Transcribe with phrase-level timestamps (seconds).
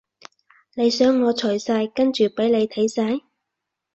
[0.73, 3.23] 你想我除晒跟住畀你睇晒？